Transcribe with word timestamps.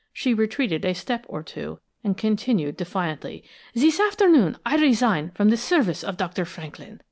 She 0.11 0.33
retreated 0.33 0.83
a 0.83 0.95
step 0.95 1.25
or 1.29 1.43
two, 1.43 1.79
and 2.03 2.17
continued 2.17 2.75
defiantly: 2.75 3.43
"This 3.75 3.99
afternoon 3.99 4.57
I 4.65 4.77
resign 4.77 5.29
from 5.35 5.49
the 5.49 5.57
service 5.57 6.03
of 6.03 6.17
Dr. 6.17 6.43
Franklin! 6.43 6.99